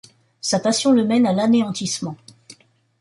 Sa 0.41 0.59
passion 0.59 0.93
le 0.93 1.03
mène 1.05 1.27
à 1.27 1.31
l'anéantissement. 1.31 2.17